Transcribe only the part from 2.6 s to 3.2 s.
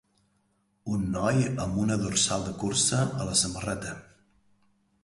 cursa